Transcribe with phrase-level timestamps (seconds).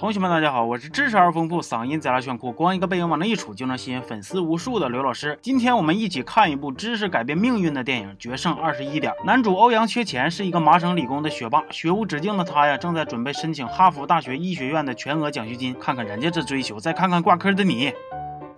[0.00, 5.38] 同学们，大家好，我是知识而丰富、嗓音贼拉炫酷、光一个背影往那一杵就能吸引粉丝无数的刘老师。
[5.42, 9.12] 今天我们一起看一部知识改变命运的电影《决胜二十一点》。
[9.26, 15.76] 男主欧阳缺钱是一个麻省理工的学霸，学无止境的他呀，正在准备申请哈佛大学医学院的全额奖学金。
[15.78, 17.92] 看看人家这追求，再看看挂科的你。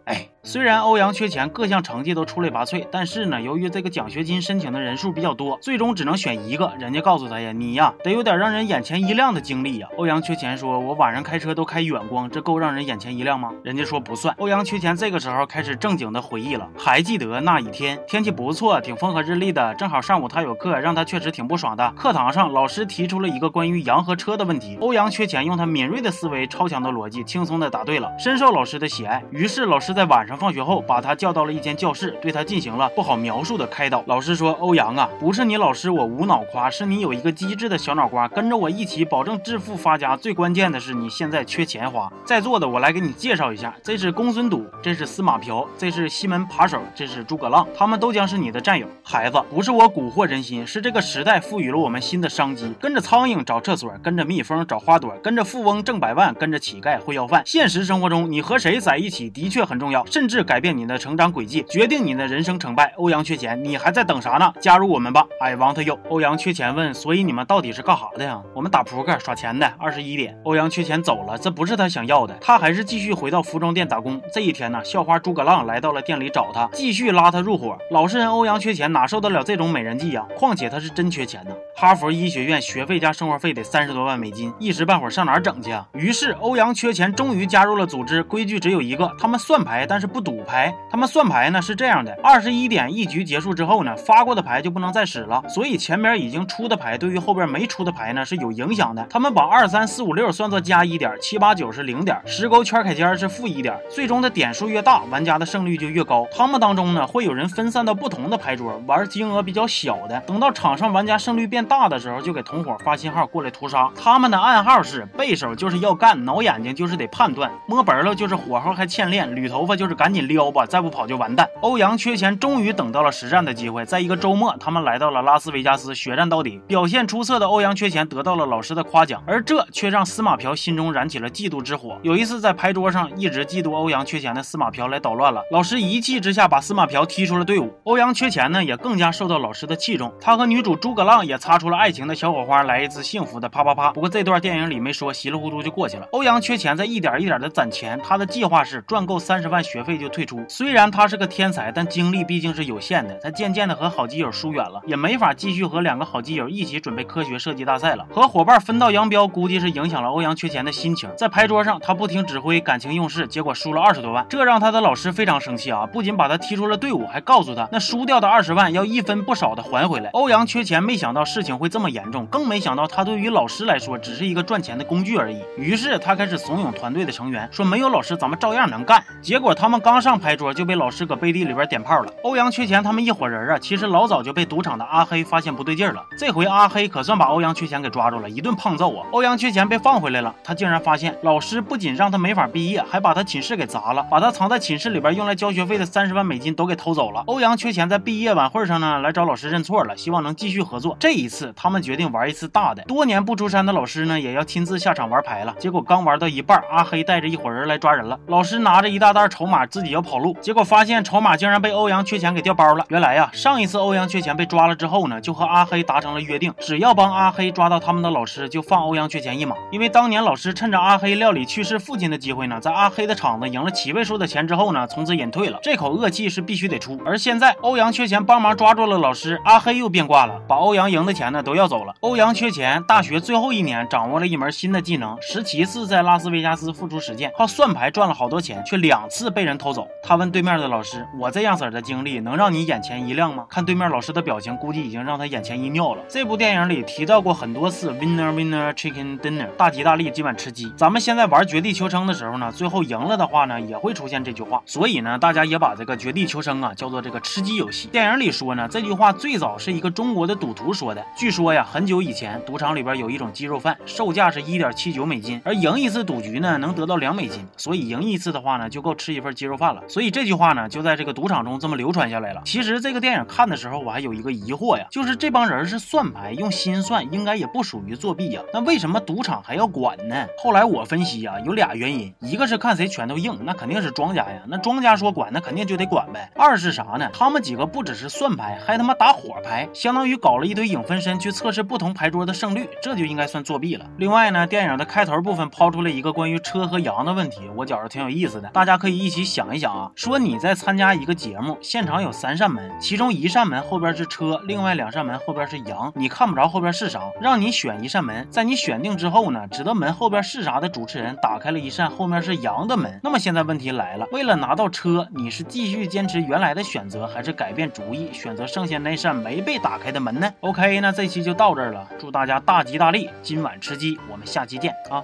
[0.04, 6.72] 哎，虽然欧阳缺钱各项成绩都出类拔萃，但是呢，由于这个奖学金申请的人数比较多，最终只能选一个。
[6.80, 9.86] 人家告诉他呀，你呀得有点让人眼前一亮的经历呀。
[9.96, 14.34] 欧阳缺钱说：“我晚上开车都开远光，这够让人眼前一亮吗？”人家说不算。
[14.38, 21.88] 欧阳缺钱这个时候开始正经的回忆了，还记得那一天天气不错，挺风和日丽的，正好上午他有课，让他确实挺不爽的。
[21.96, 29.22] 课堂上老师提出了一个关于羊和车的问题，欧阳缺钱用他敏锐的思维、超强的逻辑，轻松的答对了，深受老师的喜爱。
[29.30, 30.82] 于是老师在晚上放学后。
[30.86, 34.02] 把他叫到了一间教室，对他进行了不好描述的开导。
[34.06, 40.16] 老师说：“欧阳啊，不是你老师我无脑夸，是你有一个机智的小脑瓜，跟着我一起保证致富发家。
[40.16, 42.12] 最关键的是你现在缺钱花。
[42.26, 48.86] 在座的我来给你介绍一下，这是公孙赌，这是司马瓢，这是西门扒手，这是诸葛亮，他们都将是你的战友。
[49.02, 52.72] 孩子，不是我蛊惑人心，是这个时代赋予了我们新的商机。
[52.80, 57.42] 跟着苍蝇找厕所，跟着蜜蜂找花朵，跟着富翁挣百万，跟着乞丐会要饭。
[57.46, 62.94] 现实生活中，你和谁在一起的确很重要，甚甚至改。”变你的成长轨迹，决定你的人生成败。
[62.96, 64.52] 欧阳缺钱，你还在等啥呢？
[64.60, 65.98] 加入我们吧！I want you。
[66.08, 68.40] 欧阳缺钱问：所以你们到底是干啥的呀？
[68.54, 69.66] 我们打扑克耍钱的。
[69.76, 74.22] 二十一点，欧阳缺钱走了，这不是他想要的，他还是继续回到服装店打工。
[74.32, 77.76] 这一天呢，校花诸葛亮来到了店里找他，继续拉他入伙。
[77.90, 80.24] 老实人欧阳缺钱哪受得了这种美人计呀？
[80.36, 81.50] 况且他是真缺钱呢。
[81.74, 85.88] 哈佛医学院学费加生活费得三十多万美金，一时半会儿上哪整去啊？
[85.94, 90.42] 于是欧阳缺钱终于加入了组织，规矩只有一个，他们算牌，但是不赌。
[90.44, 95.42] 牌，他们算牌呢是这样的：二十一点一局结束之后呢，发过的牌就不能再使了。
[95.48, 99.06] 所以前边已经出的牌对于后边没出的牌呢是有影响的。
[99.08, 103.74] 他们把二三四五六算作加一点，七八九是零点，十勾圈开尖是负一点。
[103.88, 106.26] 最终的点数越大，玩家的胜率就越高。
[106.36, 110.20] 他们当中呢会有人分散到不同的牌桌，玩金额比较小的。
[110.26, 113.88] 等到场上玩家胜率变大的时候，就给同伙发信号过来屠杀。
[113.94, 120.42] 他们的暗号是：背手就是要干，挠眼睛就是得判断，摸本了就是火候还欠练，捋头发就是赶紧撩。
[120.50, 121.48] 吧，再不跑就完蛋。
[121.60, 126.60] 欧阳缺钱终于等到了实战的机会，在一个周末，他们来到了拉斯维加斯，血战到底。
[126.66, 131.96] 表现出色的欧阳缺钱得到了老师的夸奖，而这却让司马瓢心中燃起了嫉妒之火。
[132.02, 137.72] 有一次在牌桌上，一直嫉妒欧阳缺钱的司马瓢来捣乱了，老师一气之下把司马瓢踢出了队伍。
[137.84, 143.92] 欧阳缺钱呢，也更加受到老师的器重，他和女主诸葛浪也擦出了爱情的小火花，来一次幸福的啪啪啪。
[143.92, 146.06] 不过这段电影里没说，稀里糊涂就过去了。
[146.12, 150.44] 欧阳缺钱在一点一点的攒钱，他的计划是赚够三十万学费就退出。
[150.48, 153.14] 虽然他是个天才，但精力毕竟是有限的。
[153.22, 158.06] 他渐渐的和好基友疏远了，也没法继续和两个好基友一起准备科学设计大赛了。
[158.10, 161.08] 和伙伴分道扬镳，估计是影响了欧阳缺钱的心情。
[161.16, 165.86] 在牌桌上，他不听指挥，感情用事，结果输了二十多万，这让他的老师非常生气啊！
[165.86, 170.10] 不仅把他踢出了队伍，还告诉他那输掉的二十万要一分不少的还回来。
[170.12, 175.42] 欧阳缺钱没想到事情会这么严重，更没想到他对于老师来说只是一个赚钱的工具而已。
[175.56, 180.62] 于是他开始怂恿团队的成员说：“没有老师，咱们照样能干。”结果他们他们刚上牌桌就。
[180.62, 182.12] 就被老师搁背地里边点炮了。
[182.22, 186.06] 欧阳缺钱他们一伙人啊，其实老早就被赌场的阿黑发现不对劲了。
[186.16, 189.04] 这回阿黑可算把欧阳缺钱给抓住了，一顿胖揍啊！
[189.10, 197.24] 欧阳缺钱被放回来了，他竟然发现老师不仅让他没法毕业，还把他寝室给砸了，把他藏在寝室里边用来交学费的三十万美金都给偷走了。
[197.26, 200.96] 欧阳缺钱在毕业晚会上呢，来找老师认错了，希望能继续合作。
[201.00, 202.84] 这一次他们决定玩一次大的。
[202.84, 205.52] 多年不出山的老师呢，也要亲自下场玩牌了。
[205.58, 208.16] 结果刚玩到一半，阿黑带着一伙人来抓人了。
[208.28, 211.32] 老师拿着一大袋筹码，自己要跑路，结果发现筹码。
[211.42, 212.84] 竟然被欧阳缺钱给调包了。
[212.88, 219.56] 原来呀，上一次欧阳缺钱被抓了之后呢，就和阿黑达成了约定，只要帮阿黑抓到他们的老师，就放欧阳缺钱一马。
[219.70, 225.58] 因为当年老师趁着阿黑料理去世父亲的机会呢，在阿黑的厂子赢了七位数的钱之后呢，从此隐退了。
[225.62, 227.00] 这口恶气是必须得出。
[227.04, 231.94] 而现在欧阳缺钱帮忙抓住了老师，阿黑又变卦了，把欧阳赢的钱呢都要走了。
[232.00, 239.86] 欧阳缺钱大学最后一年掌握了一门新的技能，十七次在拉斯维加斯付出实践，靠算牌赚了好多钱，却两次被人偷走。
[240.02, 241.06] 他问对面的老师。
[241.18, 243.46] 我这样子的经历能让你眼前一亮吗？
[243.48, 246.02] 看对面老师的表情，估计已经让他眼前一尿了。
[246.08, 250.72] 这部电影里提到过很多次 winner winner chicken dinner，大吉大利，今晚吃鸡。
[250.76, 254.62] 咱们现在玩绝地求生的时候呢，最后赢了的话呢，也会出现这句话。
[254.66, 257.88] 所以呢，大家也把这个绝地求生啊叫做这个吃鸡游戏。
[257.88, 261.04] 电影里说呢，这句话最早是一个中国的赌徒说的。
[261.16, 269.52] 据说呀，很久以前，赌场里边有一种鸡肉饭，售价是一点七九美金，而赢一次赌局呢，能得到两美金，所以赢一次的话呢，就够吃一份鸡。
[269.52, 269.82] 肉饭了。
[269.88, 272.40] 所以这句话呢，就在这个赌场中这么流传下来了。
[272.44, 278.40] 其实这个电影看的时候，我还有一个疑惑呀，就是这帮人是算牌用心算，应该也不属于作弊呀。
[278.54, 280.26] 那为什么赌场还要管呢？
[280.38, 284.42] 后来我分析啊，有俩原因，一个是看谁拳头硬，那肯定是庄家呀。
[284.46, 286.30] 那庄家说管，那肯定就得管呗。
[286.36, 287.10] 二是啥呢？
[287.12, 293.84] 他们几个不只是算牌，还他妈打火牌，相当于搞了一堆影分身去测试不同牌桌的胜率，这就应该算作弊了。
[293.98, 299.90] 另外呢，电影的开头部分抛出了一个关于车和羊的问题，我觉着挺有意思的，大家可以一起想一想啊。
[299.96, 313.00] 说你在参加一个节目，现场有三扇门，其中一扇门后边是车，另外两扇门后边是羊，你看不着后边是啥，让你选一扇门，在你选定之后呢，知道门后边是啥的主持人打开了一扇后面是羊的门。
[313.02, 325.02] 那么现在问题来了，为了拿到车，你是继续坚持原来的选择，还是改变主意，选择剩下那扇没被打开的门呢？OK，那这期就到这儿了，祝大家大吉大利，今晚吃鸡，我们下期见啊！